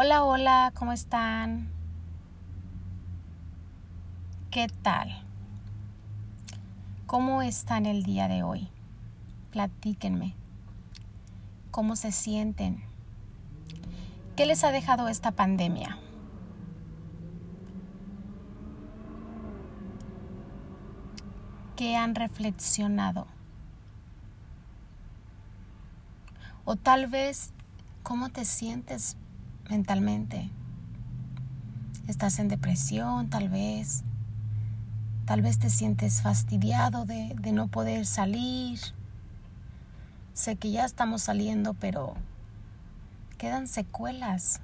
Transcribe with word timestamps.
Hola, 0.00 0.22
hola, 0.22 0.72
¿cómo 0.76 0.92
están? 0.92 1.72
¿Qué 4.48 4.68
tal? 4.68 5.24
¿Cómo 7.06 7.42
están 7.42 7.84
el 7.84 8.04
día 8.04 8.28
de 8.28 8.44
hoy? 8.44 8.68
Platíquenme. 9.50 10.36
¿Cómo 11.72 11.96
se 11.96 12.12
sienten? 12.12 12.80
¿Qué 14.36 14.46
les 14.46 14.62
ha 14.62 14.70
dejado 14.70 15.08
esta 15.08 15.32
pandemia? 15.32 15.98
¿Qué 21.74 21.96
han 21.96 22.14
reflexionado? 22.14 23.26
O 26.64 26.76
tal 26.76 27.08
vez, 27.08 27.52
¿cómo 28.04 28.28
te 28.28 28.44
sientes 28.44 29.16
mentalmente. 29.68 30.50
Estás 32.06 32.38
en 32.38 32.48
depresión, 32.48 33.28
tal 33.28 33.48
vez. 33.48 34.02
Tal 35.26 35.42
vez 35.42 35.58
te 35.58 35.68
sientes 35.68 36.22
fastidiado 36.22 37.04
de, 37.04 37.34
de 37.38 37.52
no 37.52 37.68
poder 37.68 38.06
salir. 38.06 38.80
Sé 40.32 40.56
que 40.56 40.70
ya 40.70 40.84
estamos 40.84 41.22
saliendo, 41.22 41.74
pero 41.74 42.14
quedan 43.36 43.68
secuelas. 43.68 44.60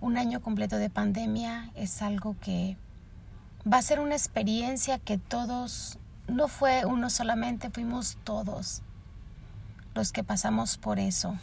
Un 0.00 0.16
año 0.16 0.40
completo 0.40 0.76
de 0.76 0.90
pandemia 0.90 1.70
es 1.74 2.02
algo 2.02 2.34
que 2.40 2.76
va 3.70 3.78
a 3.78 3.82
ser 3.82 4.00
una 4.00 4.14
experiencia 4.14 4.98
que 4.98 5.18
todos, 5.18 5.98
no 6.28 6.48
fue 6.48 6.84
uno 6.84 7.10
solamente, 7.10 7.70
fuimos 7.70 8.18
todos 8.24 8.82
los 9.94 10.12
que 10.12 10.24
pasamos 10.24 10.78
por 10.78 10.98
eso. 10.98 11.36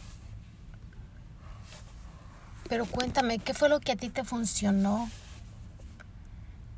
Pero 2.70 2.86
cuéntame, 2.86 3.40
¿qué 3.40 3.52
fue 3.52 3.68
lo 3.68 3.80
que 3.80 3.90
a 3.90 3.96
ti 3.96 4.10
te 4.10 4.22
funcionó 4.22 5.10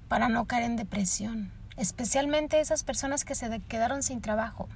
para 0.08 0.30
no 0.30 0.47
caer 0.47 0.64
en 0.64 0.77
depresión? 0.77 1.53
Especialmente 1.77 2.61
esas 2.61 2.83
personas 2.83 3.27
que 3.27 3.34
se 3.34 3.61
quedaron 3.69 4.03
sin 4.03 4.22
trabajo. 4.22 4.70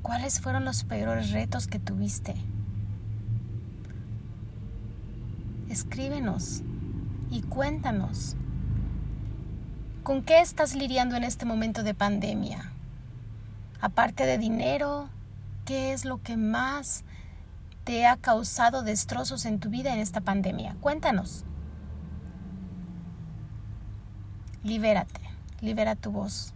¿Cuáles 0.00 0.40
fueron 0.40 0.64
los 0.64 0.84
peores 0.84 1.32
retos 1.32 1.66
que 1.66 1.78
tuviste? 1.78 2.34
Escríbenos 5.68 6.62
y 7.30 7.42
cuéntanos. 7.42 8.36
¿Con 10.02 10.22
qué 10.22 10.40
estás 10.40 10.74
lidiando 10.74 11.14
en 11.14 11.24
este 11.24 11.44
momento 11.44 11.82
de 11.82 11.92
pandemia? 11.92 12.72
Aparte 13.82 14.24
de 14.24 14.38
dinero, 14.38 15.10
¿qué 15.66 15.92
es 15.92 16.06
lo 16.06 16.22
que 16.22 16.38
más 16.38 17.04
te 17.86 18.04
ha 18.04 18.16
causado 18.16 18.82
destrozos 18.82 19.44
en 19.44 19.60
tu 19.60 19.70
vida 19.70 19.94
en 19.94 20.00
esta 20.00 20.20
pandemia? 20.20 20.74
Cuéntanos. 20.80 21.44
Libérate, 24.64 25.20
libera 25.60 25.94
tu 25.94 26.10
voz. 26.10 26.52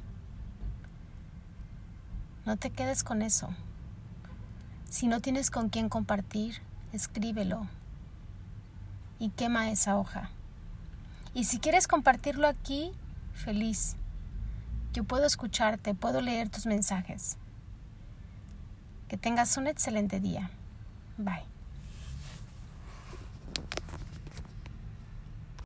No 2.45 2.57
te 2.57 2.71
quedes 2.71 3.05
con 3.05 3.23
eso. 3.23 3.49
Si 4.89 5.07
no 5.07 5.21
tienes 5.21 5.53
con 5.53 5.69
quién 5.69 5.89
compartir, 5.89 6.63
escríbelo 6.93 7.69
y 9.21 9.31
quema 9.31 9.71
esa 9.71 9.99
hoja. 9.99 10.31
Y 11.33 11.45
si 11.45 11.61
quieres 11.61 11.87
compartirlo 11.87 12.49
aquí, 12.49 12.91
feliz. 13.35 13.95
Yo 14.93 15.05
puedo 15.05 15.27
escucharte, 15.27 15.95
puedo 15.95 16.21
leer 16.23 16.49
tus 16.49 16.67
mensajes. 16.67 17.37
Que 19.07 19.17
tengas 19.17 19.57
un 19.57 19.69
excelente 19.69 20.19
día. 20.19 20.51
Bye. 21.25 21.60